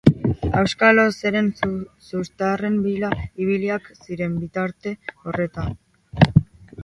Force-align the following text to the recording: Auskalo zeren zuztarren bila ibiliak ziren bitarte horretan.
Auskalo 0.59 1.03
zeren 1.17 1.49
zuztarren 2.13 2.79
bila 2.87 3.11
ibiliak 3.45 3.89
ziren 4.07 4.33
bitarte 4.45 4.95
horretan. 5.19 5.77